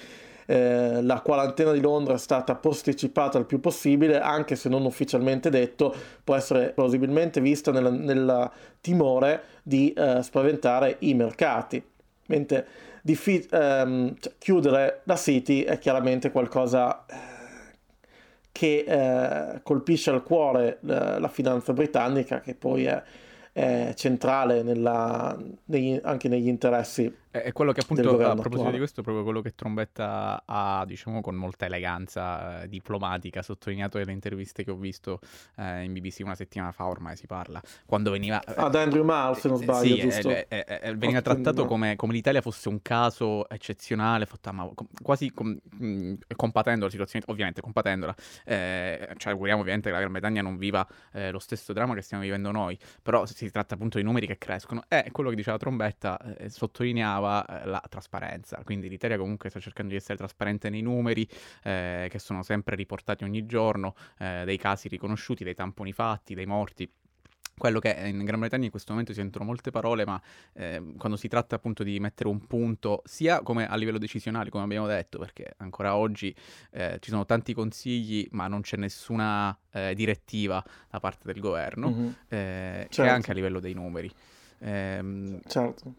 eh, 0.47 1.03
la 1.03 1.21
quarantena 1.21 1.73
di 1.73 1.81
Londra 1.81 2.15
è 2.15 2.19
stata 2.19 2.55
posticipata 2.55 3.39
il 3.39 3.47
più 3.47 3.61
possibile, 3.61 4.21
anche 4.21 4.57
se 4.57 4.69
non 4.69 4.85
ufficialmente 4.85 5.51
detto, 5.51 5.95
può 6.23 6.35
essere 6.35 6.71
plausibilmente 6.71 7.41
vista 7.41 7.71
nel 7.73 8.51
timore 8.81 9.43
di 9.63 9.93
eh, 9.93 10.23
spaventare 10.23 10.97
i 11.01 11.15
mercati. 11.15 11.83
Mentre 12.27 12.67
diffi- 13.03 13.47
ehm, 13.51 14.15
cioè, 14.19 14.33
chiudere 14.39 15.01
la 15.05 15.17
City 15.17 15.63
è 15.63 15.79
chiaramente 15.79 16.31
qualcosa 16.31 17.05
eh, 17.07 17.15
che 18.53 18.85
eh, 18.87 19.61
colpisce 19.63 20.11
al 20.11 20.23
cuore 20.23 20.79
eh, 20.87 21.19
la 21.19 21.29
finanza 21.29 21.73
britannica, 21.73 22.41
che 22.41 22.55
poi 22.55 22.85
è 22.85 23.03
è 23.53 23.93
centrale 23.95 24.63
nella, 24.63 25.37
negli, 25.67 26.01
anche 26.03 26.29
negli 26.29 26.49
interessi 26.49 27.15
è 27.33 27.53
quello 27.53 27.73
che 27.73 27.81
appunto, 27.81 28.11
a 28.11 28.15
proposito 28.15 28.49
attuale. 28.49 28.73
di 28.73 28.79
questo, 28.79 29.01
è 29.01 29.03
proprio 29.03 29.25
quello 29.25 29.41
che 29.41 29.55
Trombetta 29.55 30.43
ha, 30.45 30.85
diciamo, 30.87 31.23
con 31.23 31.35
molta 31.35 31.65
eleganza 31.65 32.63
eh, 32.63 32.69
diplomatica, 32.69 33.41
sottolineato 33.41 33.97
nelle 33.97 34.13
interviste 34.13 34.65
che 34.65 34.71
ho 34.71 34.77
visto 34.77 35.19
eh, 35.57 35.83
in 35.83 35.95
BBC 35.95 36.21
una 36.23 36.35
settimana 36.35 36.73
fa, 36.73 36.87
ormai 36.87 37.17
si 37.17 37.27
parla, 37.27 37.59
quando 37.87 38.11
veniva... 38.11 38.39
Eh, 38.43 38.53
Ad 38.55 38.75
Andrew 38.75 39.03
Mars, 39.03 39.41
se 39.41 39.49
non 39.49 39.61
eh, 39.61 39.63
sbaglio, 39.63 39.95
sì, 39.95 40.01
giusto? 40.03 40.29
Eh, 40.29 40.47
eh, 40.49 40.95
veniva 40.95 41.23
trattato 41.23 41.65
come, 41.65 41.97
come, 41.97 42.13
l'Italia 42.13 42.43
fosse 42.43 42.69
un 42.69 42.83
caso 42.83 43.49
eccezionale, 43.49 44.27
fatta, 44.27 44.53
ma, 44.53 44.71
quasi 45.01 45.33
com, 45.33 45.49
mh, 45.49 45.87
mm, 45.87 46.15
compatendo 46.37 46.85
la 46.85 46.91
situazione, 46.91 47.25
ovviamente 47.29 47.63
compatendola, 47.63 48.15
cioè 48.45 49.33
auguriamo 49.33 49.63
ovviamente 49.63 49.89
che 49.89 49.95
la 49.95 50.01
Gran 50.01 50.13
Bretagna 50.13 50.43
non 50.43 50.59
viva 50.59 50.87
lo 51.13 51.39
stesso 51.39 51.73
dramma 51.73 51.95
che 51.95 52.03
stiamo 52.03 52.23
vivendo 52.25 52.51
noi, 52.51 52.79
però 53.01 53.25
si 53.25 53.51
tratta 53.51 53.75
appunto 53.75 53.97
di 53.97 54.05
numeri 54.05 54.27
che 54.27 54.37
crescono, 54.37 54.83
è 54.87 55.09
quello 55.11 55.31
che 55.31 55.37
diceva 55.37 55.57
Trombetta, 55.57 56.19
sottolineava 56.49 57.22
riguardava 57.23 57.45
eh, 57.47 57.67
la 57.67 57.83
trasparenza. 57.89 58.61
Quindi 58.65 58.89
l'Italia 58.89 59.17
comunque 59.17 59.49
sta 59.51 59.61
cercando 59.61 59.91
di 59.91 59.97
essere 59.97 60.17
trasparente 60.17 60.69
nei 60.69 60.83
numeri 60.83 61.27
eh, 61.63 62.09
che 62.11 62.19
sono 62.19 62.43
sempre 62.43 62.77
riportati 62.77 63.25
ogni 63.25 63.47
giorno, 63.47 63.95
eh, 64.19 64.43
dei 64.45 64.59
casi 64.59 64.89
riconosciuti, 64.89 65.45
dei 65.45 65.55
tamponi 65.55 65.93
fatti, 65.93 66.35
dei 66.35 66.47
morti 66.47 66.91
quello 67.55 67.81
che 67.81 67.91
in 67.91 68.25
Gran 68.25 68.41
Bretagna 68.41 68.65
in 68.65 68.71
questo 68.71 68.91
momento 68.91 69.13
si 69.13 69.21
sentono 69.21 69.45
molte 69.45 69.71
parole, 69.71 70.05
ma 70.05 70.21
eh, 70.55 70.83
quando 70.97 71.17
si 71.17 71.29
tratta 71.29 71.55
appunto 71.55 71.85
di 71.85 72.01
mettere 72.01 72.29
un 72.29 72.45
punto, 72.47 73.03
sia 73.05 73.43
come 73.43 73.69
a 73.69 73.77
livello 73.77 73.99
decisionale, 73.99 74.51
come 74.51 74.65
abbiamo 74.65 74.87
detto, 74.87 75.19
perché 75.19 75.55
ancora 75.59 75.95
oggi 75.95 76.35
eh, 76.71 76.97
ci 76.99 77.11
sono 77.11 77.25
tanti 77.25 77.53
consigli, 77.53 78.27
ma 78.33 78.49
non 78.49 78.63
c'è 78.63 78.79
nessuna 78.79 79.57
eh, 79.71 79.95
direttiva 79.95 80.65
da 80.91 80.99
parte 80.99 81.31
del 81.31 81.41
governo, 81.41 81.91
mm-hmm. 81.91 82.11
certo. 82.29 83.03
e 83.03 83.09
anche 83.09 83.31
a 83.31 83.35
livello 83.35 83.61
dei 83.61 83.75
numeri. 83.75 84.11
Ehm, 84.61 85.41
certo. 85.47 85.95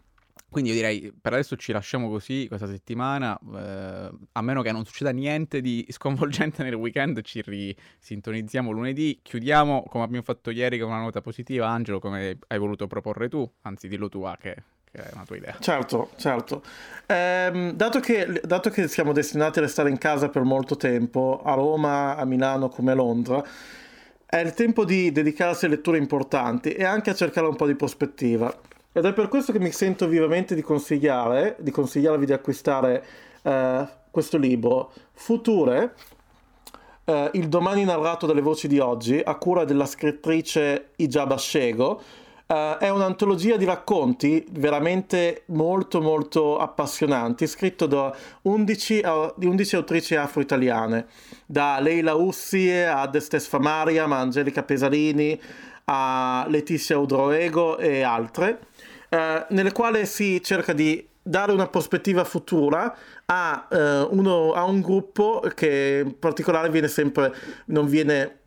Quindi 0.54 0.70
io 0.70 0.76
direi 0.76 1.12
per 1.20 1.32
adesso 1.32 1.56
ci 1.56 1.72
lasciamo 1.72 2.08
così 2.08 2.46
questa 2.46 2.68
settimana, 2.68 3.36
eh, 3.56 4.10
a 4.30 4.40
meno 4.40 4.62
che 4.62 4.70
non 4.70 4.84
succeda 4.84 5.10
niente 5.10 5.60
di 5.60 5.84
sconvolgente 5.90 6.62
nel 6.62 6.74
weekend, 6.74 7.22
ci 7.22 7.42
risintonizziamo 7.44 8.70
lunedì, 8.70 9.18
chiudiamo 9.20 9.82
come 9.88 10.04
abbiamo 10.04 10.22
fatto 10.22 10.50
ieri 10.50 10.78
con 10.78 10.90
una 10.90 11.00
nota 11.00 11.20
positiva, 11.20 11.66
Angelo 11.66 11.98
come 11.98 12.38
hai 12.46 12.58
voluto 12.60 12.86
proporre 12.86 13.28
tu, 13.28 13.50
anzi 13.62 13.88
dillo 13.88 14.08
tu 14.08 14.22
a 14.22 14.36
che, 14.40 14.54
è 14.92 15.10
una 15.12 15.24
tua 15.24 15.38
idea. 15.38 15.56
Certo, 15.58 16.10
certo. 16.18 16.62
Ehm, 17.06 17.72
dato, 17.72 17.98
che, 17.98 18.40
dato 18.44 18.70
che 18.70 18.86
siamo 18.86 19.10
destinati 19.10 19.58
a 19.58 19.62
restare 19.62 19.90
in 19.90 19.98
casa 19.98 20.28
per 20.28 20.44
molto 20.44 20.76
tempo, 20.76 21.42
a 21.44 21.54
Roma, 21.54 22.14
a 22.14 22.24
Milano 22.24 22.68
come 22.68 22.92
a 22.92 22.94
Londra, 22.94 23.44
è 24.24 24.36
il 24.36 24.54
tempo 24.54 24.84
di 24.84 25.10
dedicarsi 25.10 25.64
a 25.64 25.68
letture 25.68 25.98
importanti 25.98 26.70
e 26.74 26.84
anche 26.84 27.10
a 27.10 27.14
cercare 27.14 27.48
un 27.48 27.56
po' 27.56 27.66
di 27.66 27.74
prospettiva. 27.74 28.56
Ed 28.96 29.04
è 29.04 29.12
per 29.12 29.26
questo 29.26 29.50
che 29.50 29.58
mi 29.58 29.72
sento 29.72 30.06
vivamente 30.06 30.54
di 30.54 30.62
consigliare, 30.62 31.56
di 31.58 31.72
consigliarvi 31.72 32.26
di 32.26 32.32
acquistare 32.32 33.04
eh, 33.42 33.88
questo 34.08 34.38
libro, 34.38 34.92
Future, 35.12 35.92
eh, 37.02 37.30
il 37.32 37.48
domani 37.48 37.82
narrato 37.82 38.24
dalle 38.26 38.40
voci 38.40 38.68
di 38.68 38.78
oggi, 38.78 39.20
a 39.20 39.34
cura 39.34 39.64
della 39.64 39.86
scrittrice 39.86 40.90
Ijaba 40.94 41.36
Shego. 41.36 42.02
Uh, 42.46 42.76
è 42.76 42.90
un'antologia 42.90 43.56
di 43.56 43.64
racconti 43.64 44.44
veramente 44.50 45.44
molto 45.46 46.02
molto 46.02 46.58
appassionanti, 46.58 47.46
scritto 47.46 47.86
da 47.86 48.14
11, 48.42 49.00
uh, 49.02 49.32
di 49.34 49.46
11 49.46 49.76
autrici 49.76 50.14
afro-italiane, 50.14 51.06
da 51.46 51.80
Leila 51.80 52.14
Ussi 52.14 52.70
ad 52.70 53.14
Estes 53.14 53.46
Famaria, 53.46 54.04
a 54.04 54.18
Angelica 54.18 54.62
Pesarini, 54.62 55.40
a 55.86 56.44
Letizia 56.48 56.98
Udroego 56.98 57.78
e 57.78 58.02
altre, 58.02 58.58
eh, 59.14 59.46
nelle 59.50 59.70
quali 59.70 60.06
si 60.06 60.42
cerca 60.42 60.72
di 60.72 61.06
dare 61.22 61.52
una 61.52 61.68
prospettiva 61.68 62.24
futura 62.24 62.94
a, 63.26 63.68
eh, 63.70 64.00
uno, 64.10 64.52
a 64.52 64.64
un 64.64 64.80
gruppo 64.80 65.40
che 65.54 66.02
in 66.04 66.18
particolare 66.18 66.68
viene 66.68 66.88
sempre, 66.88 67.32
non 67.66 67.86
viene 67.86 68.38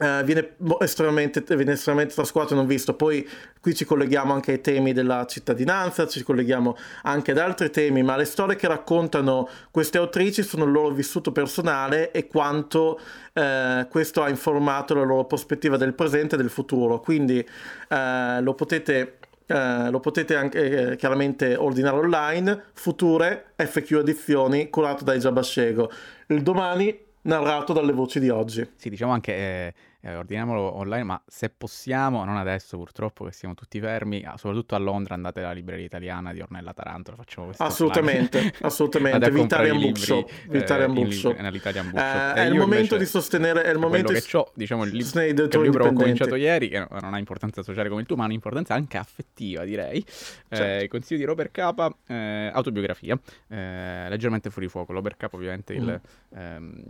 Uh, 0.00 0.24
viene, 0.24 0.54
estremamente, 0.78 1.42
viene 1.54 1.72
estremamente 1.72 2.14
trascurato 2.14 2.54
e 2.54 2.56
non 2.56 2.66
visto. 2.66 2.94
Poi 2.94 3.28
qui 3.60 3.74
ci 3.74 3.84
colleghiamo 3.84 4.32
anche 4.32 4.52
ai 4.52 4.62
temi 4.62 4.94
della 4.94 5.26
cittadinanza, 5.26 6.06
ci 6.06 6.22
colleghiamo 6.22 6.74
anche 7.02 7.32
ad 7.32 7.36
altri 7.36 7.68
temi, 7.68 8.02
ma 8.02 8.16
le 8.16 8.24
storie 8.24 8.56
che 8.56 8.66
raccontano 8.66 9.46
queste 9.70 9.98
autrici 9.98 10.42
sono 10.42 10.64
il 10.64 10.70
loro 10.70 10.94
vissuto 10.94 11.32
personale 11.32 12.12
e 12.12 12.28
quanto 12.28 12.98
uh, 13.34 13.86
questo 13.90 14.22
ha 14.22 14.30
informato 14.30 14.94
la 14.94 15.02
loro 15.02 15.26
prospettiva 15.26 15.76
del 15.76 15.92
presente 15.92 16.36
e 16.36 16.38
del 16.38 16.48
futuro. 16.48 16.98
Quindi 17.00 17.46
uh, 17.90 18.42
lo 18.42 18.54
potete 18.54 19.18
eh, 19.50 19.90
lo 19.90 19.98
potete 19.98 20.36
anche 20.36 20.92
eh, 20.92 20.96
chiaramente 20.96 21.56
ordinare 21.56 21.96
online. 21.96 22.66
Future 22.72 23.52
FQ 23.56 23.92
edizioni 23.94 24.70
curato 24.70 25.02
da 25.02 25.12
Ijabashego. 25.14 25.90
Il 26.28 26.42
domani 26.42 26.96
narrato 27.22 27.72
dalle 27.72 27.92
voci 27.92 28.20
di 28.20 28.28
oggi. 28.28 28.68
Sì, 28.76 28.88
diciamo 28.88 29.12
anche 29.12 29.74
eh, 30.02 30.10
eh, 30.10 30.14
ordiniamolo 30.16 30.76
online, 30.76 31.04
ma 31.04 31.22
se 31.26 31.50
possiamo, 31.50 32.24
non 32.24 32.36
adesso 32.36 32.76
purtroppo 32.76 33.24
che 33.24 33.32
siamo 33.32 33.54
tutti 33.54 33.80
fermi, 33.80 34.22
ah, 34.24 34.36
soprattutto 34.36 34.74
a 34.74 34.78
Londra 34.78 35.14
andate 35.14 35.40
alla 35.40 35.52
libreria 35.52 35.84
italiana 35.84 36.32
di 36.32 36.40
Ornella 36.40 36.72
Tarantola, 36.72 37.16
facciamo 37.16 37.46
questo 37.46 37.62
Assolutamente, 37.70 38.52
assolutamente, 38.60 39.30
Vitalian 39.30 39.78
Bookshop, 39.78 40.30
Vitalian 40.48 40.92
Bookshop. 40.94 41.38
Eh, 41.38 41.50
Bookshop. 41.90 41.96
Eh, 41.96 42.32
è 42.34 42.46
il 42.46 42.54
momento 42.54 42.96
di 42.96 43.06
sostenere, 43.06 43.62
è 43.62 43.70
il 43.70 43.78
momento 43.78 44.12
che 44.12 44.36
ho, 44.36 44.50
diciamo, 44.54 44.84
il, 44.84 44.90
libro, 44.92 45.22
il 45.22 45.60
libro 45.60 45.86
ho 45.86 45.92
cominciato 45.92 46.34
ieri, 46.34 46.68
che 46.68 46.78
non 46.78 47.14
ha 47.14 47.18
importanza 47.18 47.62
sociale 47.62 47.88
come 47.88 48.00
il 48.00 48.06
tuo, 48.06 48.16
ma 48.16 48.24
ha 48.24 48.26
un'importanza 48.26 48.74
anche 48.74 48.96
affettiva, 48.96 49.64
direi. 49.64 50.04
Certo. 50.06 50.84
Eh, 50.84 50.88
consiglio 50.88 51.20
di 51.20 51.26
Robert 51.26 51.50
Capa, 51.50 51.94
eh, 52.06 52.50
autobiografia, 52.52 53.18
eh, 53.48 54.06
leggermente 54.08 54.50
fuori 54.50 54.68
fuoco. 54.68 54.92
Robert 54.92 55.16
Capa 55.16 55.36
ovviamente 55.36 55.74
mm. 55.74 55.82
il... 55.82 56.00
Ehm, 56.34 56.84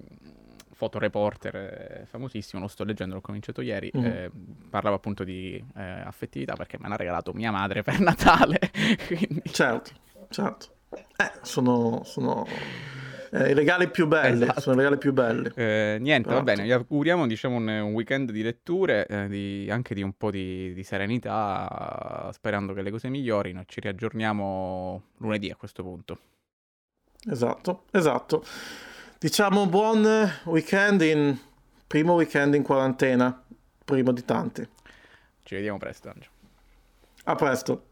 fotoreporter 0.81 1.57
eh, 1.57 2.07
famosissimo, 2.07 2.63
lo 2.63 2.69
sto 2.69 2.85
leggendo, 2.85 3.15
l'ho 3.15 3.21
cominciato 3.21 3.61
ieri, 3.61 3.93
mm. 3.95 4.05
eh, 4.05 4.31
parlava 4.71 4.97
appunto 4.97 5.25
di 5.25 5.63
eh, 5.77 5.83
affettività 5.83 6.55
perché 6.55 6.79
me 6.81 6.89
l'ha 6.89 6.97
regalato 6.97 7.35
mia 7.35 7.51
madre 7.51 7.83
per 7.83 8.01
Natale. 8.01 8.59
quindi... 9.07 9.43
Certo, 9.45 9.91
certo. 10.31 10.69
Eh, 10.89 11.33
sono, 11.43 12.01
sono 12.05 12.47
eh, 13.31 13.51
i 13.51 13.55
regali 13.55 13.91
più 13.91 14.07
belli, 14.07 14.45
esatto. 14.45 14.61
sono 14.61 14.77
i 14.77 14.79
regali 14.79 14.97
più 14.97 15.13
belli. 15.13 15.51
Eh, 15.55 15.99
niente, 16.01 16.31
esatto. 16.31 16.35
va 16.35 16.43
bene, 16.43 16.63
vi 16.63 16.73
auguriamo 16.73 17.27
diciamo 17.27 17.57
un, 17.57 17.69
un 17.69 17.93
weekend 17.93 18.31
di 18.31 18.43
letture, 18.43 19.07
eh, 19.07 19.29
di, 19.29 19.69
anche 19.71 19.95
di 19.95 20.01
un 20.01 20.15
po' 20.15 20.31
di, 20.31 20.73
di, 20.73 20.83
serenità, 20.83 22.31
sperando 22.33 22.73
che 22.73 22.81
le 22.81 22.91
cose 22.91 23.11
migliorino. 23.11 23.65
Ci 23.67 23.81
riaggiorniamo 23.81 25.03
lunedì 25.19 25.51
a 25.51 25.57
questo 25.57 25.83
punto. 25.83 26.19
Esatto, 27.31 27.83
esatto. 27.93 28.43
Diciamo 29.23 29.67
buon 29.67 30.31
weekend 30.45 31.03
in 31.03 31.39
primo 31.87 32.15
weekend 32.15 32.55
in 32.55 32.63
quarantena, 32.63 33.45
primo 33.85 34.13
di 34.13 34.25
tanti. 34.25 34.67
Ci 35.43 35.57
vediamo 35.57 35.77
presto, 35.77 36.09
Angelo. 36.09 36.31
A 37.25 37.35
presto. 37.35 37.90